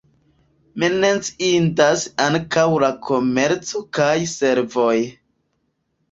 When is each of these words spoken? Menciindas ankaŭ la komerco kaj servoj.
Menciindas 0.83 2.05
ankaŭ 2.25 2.63
la 2.83 2.89
komerco 3.09 3.81
kaj 3.99 4.15
servoj. 4.31 4.95